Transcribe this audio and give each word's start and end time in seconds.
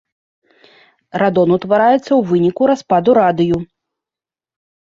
Радон 1.23 1.49
утвараецца 1.59 2.01
ў 2.15 2.19
выніку 2.31 2.61
распаду 2.73 3.11
радыю. 3.21 3.57